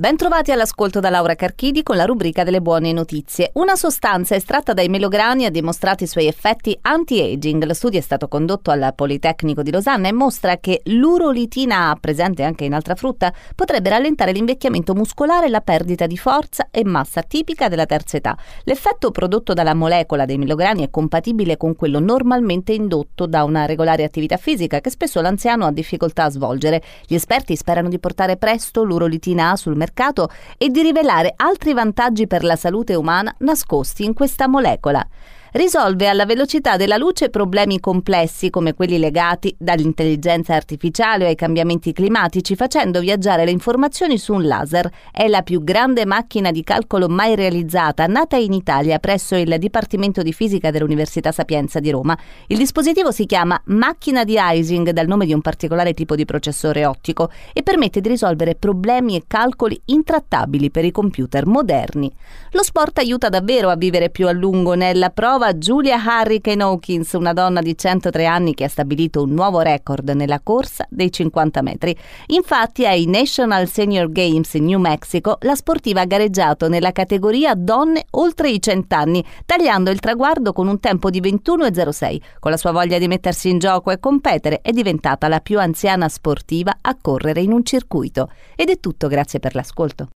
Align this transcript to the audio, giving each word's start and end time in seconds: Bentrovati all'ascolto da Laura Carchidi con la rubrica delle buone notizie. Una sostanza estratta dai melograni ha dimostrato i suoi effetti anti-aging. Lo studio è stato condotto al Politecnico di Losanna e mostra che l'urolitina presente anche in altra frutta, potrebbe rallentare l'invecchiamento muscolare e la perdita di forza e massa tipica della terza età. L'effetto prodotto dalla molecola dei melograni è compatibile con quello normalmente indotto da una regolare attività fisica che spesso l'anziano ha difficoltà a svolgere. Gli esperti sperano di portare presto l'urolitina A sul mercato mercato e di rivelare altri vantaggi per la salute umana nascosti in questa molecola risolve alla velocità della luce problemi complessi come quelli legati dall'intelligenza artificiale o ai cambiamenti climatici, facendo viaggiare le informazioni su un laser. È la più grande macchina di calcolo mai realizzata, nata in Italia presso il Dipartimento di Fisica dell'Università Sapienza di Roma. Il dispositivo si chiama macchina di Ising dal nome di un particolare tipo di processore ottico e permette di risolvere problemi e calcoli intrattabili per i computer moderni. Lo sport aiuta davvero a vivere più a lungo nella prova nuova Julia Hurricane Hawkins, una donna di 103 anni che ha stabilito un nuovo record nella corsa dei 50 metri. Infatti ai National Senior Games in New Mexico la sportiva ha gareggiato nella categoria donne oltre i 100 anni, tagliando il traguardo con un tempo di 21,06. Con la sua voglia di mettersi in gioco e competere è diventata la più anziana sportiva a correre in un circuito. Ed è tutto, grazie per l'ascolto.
Bentrovati 0.00 0.52
all'ascolto 0.52 1.00
da 1.00 1.10
Laura 1.10 1.34
Carchidi 1.34 1.82
con 1.82 1.96
la 1.96 2.04
rubrica 2.04 2.44
delle 2.44 2.60
buone 2.60 2.92
notizie. 2.92 3.50
Una 3.54 3.74
sostanza 3.74 4.36
estratta 4.36 4.72
dai 4.72 4.88
melograni 4.88 5.44
ha 5.44 5.50
dimostrato 5.50 6.04
i 6.04 6.06
suoi 6.06 6.28
effetti 6.28 6.78
anti-aging. 6.82 7.64
Lo 7.64 7.74
studio 7.74 7.98
è 7.98 8.02
stato 8.02 8.28
condotto 8.28 8.70
al 8.70 8.92
Politecnico 8.94 9.62
di 9.62 9.72
Losanna 9.72 10.06
e 10.06 10.12
mostra 10.12 10.58
che 10.58 10.82
l'urolitina 10.84 11.98
presente 12.00 12.44
anche 12.44 12.64
in 12.64 12.74
altra 12.74 12.94
frutta, 12.94 13.34
potrebbe 13.56 13.88
rallentare 13.88 14.30
l'invecchiamento 14.30 14.94
muscolare 14.94 15.46
e 15.46 15.48
la 15.48 15.62
perdita 15.62 16.06
di 16.06 16.16
forza 16.16 16.68
e 16.70 16.84
massa 16.84 17.22
tipica 17.22 17.66
della 17.66 17.84
terza 17.84 18.18
età. 18.18 18.38
L'effetto 18.66 19.10
prodotto 19.10 19.52
dalla 19.52 19.74
molecola 19.74 20.26
dei 20.26 20.38
melograni 20.38 20.84
è 20.84 20.90
compatibile 20.90 21.56
con 21.56 21.74
quello 21.74 21.98
normalmente 21.98 22.72
indotto 22.72 23.26
da 23.26 23.42
una 23.42 23.66
regolare 23.66 24.04
attività 24.04 24.36
fisica 24.36 24.80
che 24.80 24.90
spesso 24.90 25.20
l'anziano 25.20 25.66
ha 25.66 25.72
difficoltà 25.72 26.22
a 26.22 26.30
svolgere. 26.30 26.82
Gli 27.04 27.14
esperti 27.14 27.56
sperano 27.56 27.88
di 27.88 27.98
portare 27.98 28.36
presto 28.36 28.84
l'urolitina 28.84 29.50
A 29.50 29.56
sul 29.56 29.72
mercato 29.72 29.86
mercato 29.88 30.30
e 30.58 30.68
di 30.68 30.82
rivelare 30.82 31.32
altri 31.36 31.72
vantaggi 31.72 32.26
per 32.26 32.44
la 32.44 32.56
salute 32.56 32.94
umana 32.94 33.34
nascosti 33.38 34.04
in 34.04 34.12
questa 34.12 34.46
molecola 34.46 35.06
risolve 35.52 36.08
alla 36.08 36.26
velocità 36.26 36.76
della 36.76 36.96
luce 36.96 37.30
problemi 37.30 37.80
complessi 37.80 38.50
come 38.50 38.74
quelli 38.74 38.98
legati 38.98 39.54
dall'intelligenza 39.58 40.54
artificiale 40.54 41.24
o 41.24 41.28
ai 41.28 41.34
cambiamenti 41.34 41.92
climatici, 41.92 42.56
facendo 42.56 43.00
viaggiare 43.00 43.44
le 43.44 43.50
informazioni 43.50 44.18
su 44.18 44.34
un 44.34 44.46
laser. 44.46 44.90
È 45.10 45.26
la 45.28 45.42
più 45.42 45.64
grande 45.64 46.04
macchina 46.04 46.50
di 46.50 46.62
calcolo 46.62 47.08
mai 47.08 47.34
realizzata, 47.34 48.06
nata 48.06 48.36
in 48.36 48.52
Italia 48.52 48.98
presso 48.98 49.36
il 49.36 49.56
Dipartimento 49.58 50.22
di 50.22 50.32
Fisica 50.32 50.70
dell'Università 50.70 51.32
Sapienza 51.32 51.80
di 51.80 51.90
Roma. 51.90 52.16
Il 52.46 52.58
dispositivo 52.58 53.10
si 53.10 53.26
chiama 53.26 53.60
macchina 53.66 54.24
di 54.24 54.36
Ising 54.38 54.90
dal 54.90 55.06
nome 55.06 55.26
di 55.26 55.32
un 55.32 55.40
particolare 55.40 55.94
tipo 55.94 56.14
di 56.14 56.24
processore 56.24 56.84
ottico 56.84 57.30
e 57.52 57.62
permette 57.62 58.00
di 58.00 58.08
risolvere 58.08 58.54
problemi 58.54 59.16
e 59.16 59.24
calcoli 59.26 59.80
intrattabili 59.86 60.70
per 60.70 60.84
i 60.84 60.90
computer 60.90 61.46
moderni. 61.46 62.12
Lo 62.52 62.62
sport 62.62 62.98
aiuta 62.98 63.28
davvero 63.28 63.68
a 63.68 63.76
vivere 63.76 64.10
più 64.10 64.26
a 64.28 64.32
lungo 64.32 64.74
nella 64.74 65.10
prova 65.10 65.47
nuova 65.48 65.54
Julia 65.54 65.96
Hurricane 65.96 66.62
Hawkins, 66.62 67.12
una 67.12 67.32
donna 67.32 67.60
di 67.60 67.76
103 67.76 68.26
anni 68.26 68.54
che 68.54 68.64
ha 68.64 68.68
stabilito 68.68 69.22
un 69.22 69.30
nuovo 69.30 69.60
record 69.60 70.08
nella 70.10 70.40
corsa 70.40 70.86
dei 70.90 71.10
50 71.10 71.62
metri. 71.62 71.96
Infatti 72.26 72.86
ai 72.86 73.06
National 73.06 73.68
Senior 73.68 74.10
Games 74.10 74.52
in 74.54 74.64
New 74.64 74.78
Mexico 74.78 75.38
la 75.42 75.54
sportiva 75.54 76.02
ha 76.02 76.06
gareggiato 76.06 76.68
nella 76.68 76.92
categoria 76.92 77.54
donne 77.54 78.06
oltre 78.10 78.50
i 78.50 78.60
100 78.60 78.94
anni, 78.94 79.24
tagliando 79.46 79.90
il 79.90 80.00
traguardo 80.00 80.52
con 80.52 80.68
un 80.68 80.80
tempo 80.80 81.10
di 81.10 81.20
21,06. 81.20 82.20
Con 82.38 82.50
la 82.50 82.56
sua 82.56 82.72
voglia 82.72 82.98
di 82.98 83.08
mettersi 83.08 83.48
in 83.48 83.58
gioco 83.58 83.90
e 83.90 84.00
competere 84.00 84.60
è 84.60 84.70
diventata 84.70 85.28
la 85.28 85.40
più 85.40 85.58
anziana 85.58 86.08
sportiva 86.08 86.78
a 86.80 86.96
correre 87.00 87.40
in 87.40 87.52
un 87.52 87.64
circuito. 87.64 88.30
Ed 88.54 88.68
è 88.68 88.78
tutto, 88.80 89.08
grazie 89.08 89.38
per 89.38 89.54
l'ascolto. 89.54 90.08